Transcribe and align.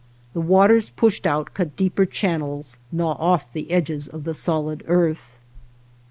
The 0.33 0.41
waters 0.41 0.89
pushed 0.89 1.27
out 1.27 1.53
cut 1.53 1.75
deeper 1.75 2.07
channels, 2.07 2.79
gnaw 2.91 3.13
off 3.19 3.53
the 3.53 3.69
edges 3.69 4.07
of 4.07 4.23
the 4.23 4.33
solid 4.33 4.83
earth. 4.87 5.37